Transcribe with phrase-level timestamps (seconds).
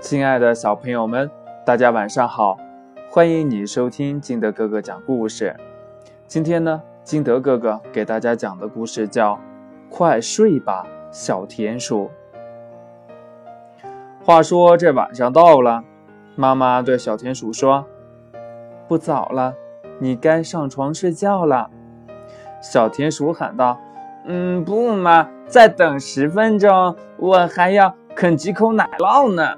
[0.00, 1.30] 亲爱的小朋友们，
[1.62, 2.56] 大家晚上好！
[3.10, 5.54] 欢迎你收听金德哥哥讲故事。
[6.26, 9.34] 今天呢，金德哥哥给大家讲的故事叫
[9.90, 12.10] 《快睡吧，小田鼠》。
[14.24, 15.84] 话说这晚上到了，
[16.34, 17.84] 妈妈对小田鼠说
[18.88, 19.52] ：“不早了，
[19.98, 21.68] 你该上床睡觉了。”
[22.62, 23.78] 小田鼠喊道
[24.24, 29.56] ：“嗯，不嘛，再等十分钟，我还要啃几口奶酪呢。”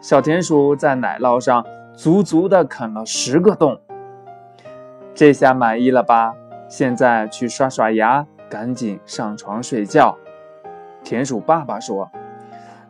[0.00, 1.62] 小田鼠在奶酪上
[1.94, 3.78] 足足的啃了十个洞，
[5.14, 6.32] 这下满意了吧？
[6.68, 10.16] 现在去刷刷牙，赶紧上床睡觉。
[11.04, 12.10] 田鼠爸爸说：“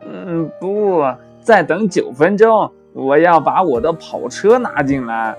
[0.07, 1.03] 嗯，不，
[1.41, 5.35] 再等九分钟，我要把我的跑车拿进来。”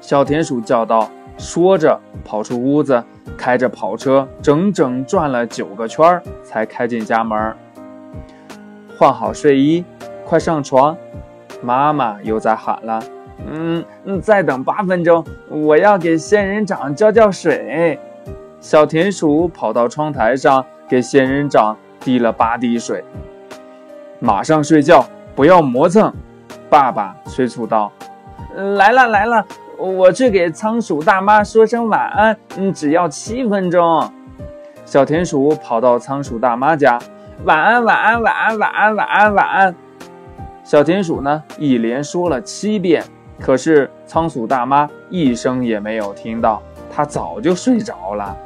[0.00, 3.02] 小田鼠叫道，说着跑出屋子，
[3.36, 7.52] 开着跑车整整转了九个圈，才开进家门。
[8.96, 9.84] 换好睡衣。
[10.32, 10.96] 快上床！
[11.60, 12.98] 妈妈又在喊了。
[13.46, 18.00] 嗯嗯，再等八分钟，我要给仙人掌浇浇水。
[18.58, 23.04] 小田鼠跑到窗台上，给仙人掌滴了八滴水。
[24.20, 26.10] 马上睡觉，不要磨蹭！
[26.70, 27.92] 爸爸催促道。
[28.56, 29.44] 来了来了，
[29.76, 32.34] 我去给仓鼠大妈说声晚安。
[32.56, 34.10] 嗯，只要七分钟。
[34.86, 36.98] 小田鼠跑到仓鼠大妈家，
[37.44, 39.74] 晚安晚安晚安晚安晚安晚安。
[40.64, 43.02] 小田鼠呢，一连说了七遍，
[43.40, 48.36] 可是仓鼠大妈一声也没有听到，她早就睡着了。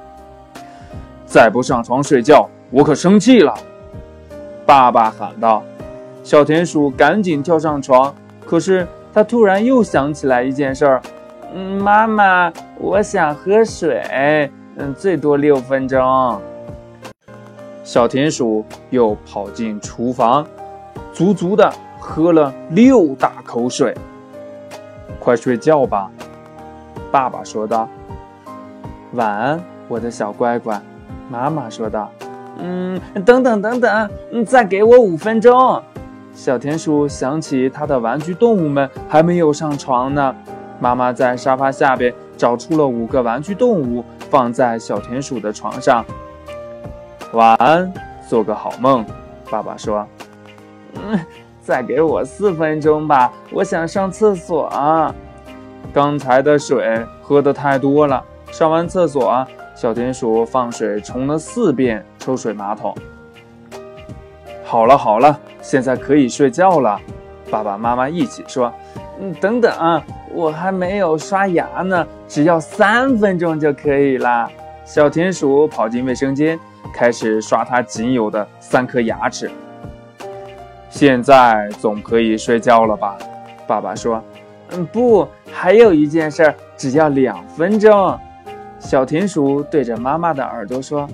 [1.26, 3.52] 再不上床睡觉，我可生气了！
[4.64, 5.62] 爸爸喊道。
[6.24, 8.12] 小田鼠赶紧跳上床，
[8.44, 11.02] 可是他突然又想起来一件事儿
[11.54, 16.40] ：“嗯，妈妈，我想喝水，嗯，最多六分钟。”
[17.84, 20.44] 小田鼠又跑进厨房，
[21.12, 21.72] 足足的。
[22.06, 23.92] 喝了六大口水，
[25.18, 26.08] 快睡觉吧，
[27.10, 27.88] 爸爸说道。
[29.14, 30.80] 晚安，我的小乖乖，
[31.28, 32.08] 妈妈说道。
[32.58, 35.82] 嗯，等等等等，再给我五分钟。
[36.32, 40.32] 小田鼠想起他的玩具动物们还没有上床呢。
[40.78, 46.04] 妈妈在沙发下边找出了五个玩具动物，放在小田鼠的床上。
[47.32, 47.92] 晚安，
[48.28, 49.04] 做个好梦，
[49.50, 50.06] 爸爸说。
[50.94, 51.18] 嗯。
[51.66, 54.70] 再给我四分钟吧，我想上厕所。
[55.92, 58.22] 刚才的水喝的太多了，
[58.52, 59.44] 上完厕所，
[59.74, 62.94] 小田鼠放水冲了四遍抽水马桶。
[64.64, 67.00] 好了好了，现在可以睡觉了。
[67.50, 68.72] 爸爸妈妈一起说
[69.18, 70.00] ：“嗯，等等，
[70.32, 74.48] 我还没有刷牙呢，只要三分钟就可以啦。”
[74.86, 76.56] 小田鼠跑进卫生间，
[76.94, 79.50] 开始刷它仅有的三颗牙齿。
[80.88, 83.16] 现在总可以睡觉了吧？
[83.66, 84.22] 爸爸说
[84.70, 88.18] ：“嗯，不，还有一件事，只要两分钟。”
[88.78, 91.08] 小田鼠对着妈妈的耳朵说：“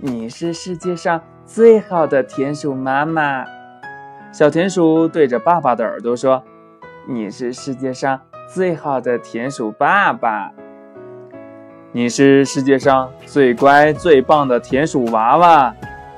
[0.00, 3.44] 你是世界上最好的田鼠妈妈。”
[4.32, 6.42] 小田鼠对着爸爸的耳朵说
[7.06, 8.18] ：“你是世界上
[8.52, 10.50] 最好的田鼠爸爸。”
[11.92, 15.74] 你是世界上最乖最棒的田鼠娃娃。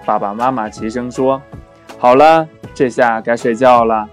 [0.06, 1.42] 爸爸妈妈齐声说。
[2.04, 4.06] 好了，这下该睡觉了。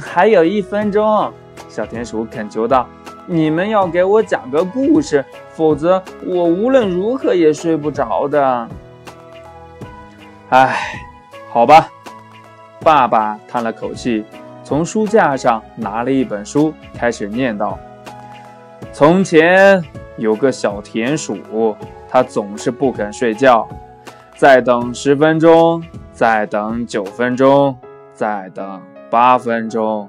[0.00, 1.32] 还有一分钟，
[1.68, 2.84] 小田鼠恳求道
[3.26, 8.68] ：“你们要给我讲个故事，否则我无论如何也睡不着的。”
[10.50, 10.76] 唉，
[11.48, 11.88] 好吧。
[12.80, 14.24] 爸爸叹了口气，
[14.64, 17.78] 从书架上拿了一本书，开始念道
[18.92, 19.80] ：“从前
[20.16, 21.76] 有个小田鼠，
[22.08, 23.68] 它总是不肯睡觉。
[24.34, 25.80] 再等十分钟。”
[26.12, 27.76] 再等九分钟，
[28.12, 30.06] 再等八分钟，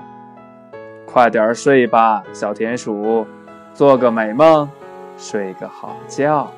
[1.08, 3.26] 快点睡吧，小田鼠，
[3.74, 4.70] 做个美梦，
[5.18, 6.52] 睡个好觉。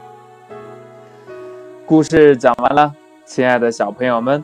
[1.86, 4.44] 故事讲完了，亲爱的小朋友们，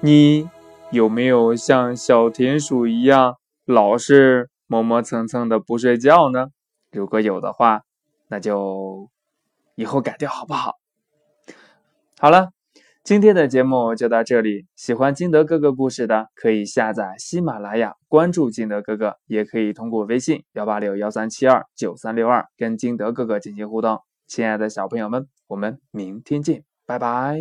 [0.00, 0.50] 你
[0.90, 6.48] 有没有像小田鼠一样，老是磨磨蹭蹭的不睡觉呢？
[6.90, 7.82] 如果有的话，
[8.26, 9.08] 那就
[9.76, 10.74] 以后改掉好不好？
[12.18, 12.55] 好了。
[13.06, 24.00] 今天的节目就到这里，喜欢金德哥哥故事的可以下载喜马拉雅，关注金德哥哥，也可以通过微信幺八六幺三七二九三六二跟金德哥哥进行互动。
[24.26, 27.38] 亲爱的小朋友们，我们明天见，拜拜。